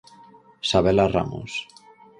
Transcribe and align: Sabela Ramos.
Sabela 0.69 1.05
Ramos. 1.15 1.51